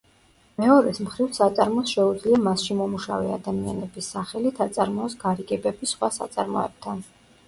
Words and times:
მეორეს 0.61 0.99
მხრივ 1.07 1.33
საწარმოს 1.39 1.91
შეუძლია 1.97 2.39
მასში 2.45 2.77
მომუშავე 2.79 3.29
ადამიანების 3.35 4.07
სახელით 4.15 4.63
აწარმოოს 4.67 5.17
გარიგებები 5.25 5.91
სხვა 5.93 6.11
საწარმოებთან. 6.17 7.05